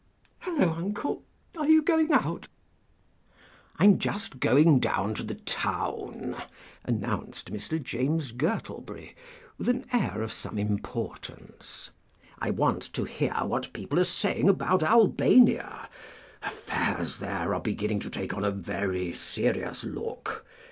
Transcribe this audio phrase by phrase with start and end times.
[0.39, 1.21] Hullo, Uncle,
[1.55, 2.47] are you going out?"
[3.77, 6.35] "I'm just going down to the town,"
[6.83, 7.79] announced Mr.
[7.79, 9.15] James Gurtleberry,
[9.59, 11.91] with an air of some importance:
[12.39, 15.87] "I want to hear what people are saying about Albania.
[16.41, 20.43] Affairs there are beginning to take on a very serious look.